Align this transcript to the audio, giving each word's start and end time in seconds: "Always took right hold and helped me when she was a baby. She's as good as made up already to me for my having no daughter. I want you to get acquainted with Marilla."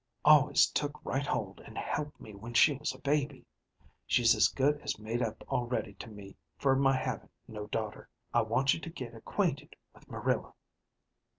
"Always 0.25 0.65
took 0.65 0.99
right 1.05 1.27
hold 1.27 1.59
and 1.59 1.77
helped 1.77 2.19
me 2.19 2.33
when 2.33 2.55
she 2.55 2.73
was 2.73 2.91
a 2.91 2.97
baby. 2.97 3.45
She's 4.07 4.33
as 4.33 4.47
good 4.47 4.81
as 4.81 4.97
made 4.97 5.21
up 5.21 5.43
already 5.47 5.93
to 5.93 6.09
me 6.09 6.35
for 6.57 6.75
my 6.75 6.95
having 6.97 7.29
no 7.47 7.67
daughter. 7.67 8.09
I 8.33 8.41
want 8.41 8.73
you 8.73 8.79
to 8.79 8.89
get 8.89 9.13
acquainted 9.13 9.75
with 9.93 10.09
Marilla." 10.09 10.55